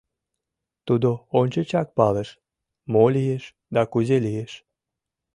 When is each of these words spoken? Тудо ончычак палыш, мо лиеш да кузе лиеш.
Тудо 0.87 1.09
ончычак 1.39 1.87
палыш, 1.97 2.29
мо 2.91 3.03
лиеш 3.15 3.43
да 3.73 3.81
кузе 3.91 4.17
лиеш. 4.25 4.51